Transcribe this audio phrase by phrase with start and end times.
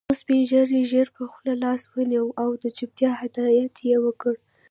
[0.09, 4.33] يو سپين ږيري ژر پر خوله لاس ونيو او د چوپتيا هدایت يې وکړ.